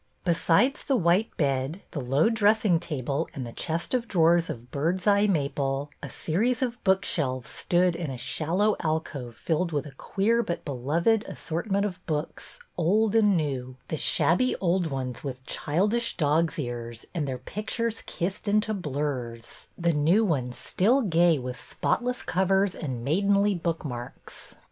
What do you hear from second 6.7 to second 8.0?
bookshelves stood